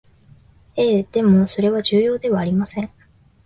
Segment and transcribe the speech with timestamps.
[0.77, 2.89] ええ、でもそれは重要ではありません